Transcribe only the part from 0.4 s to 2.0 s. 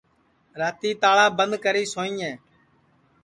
راتی تاݪا بند کری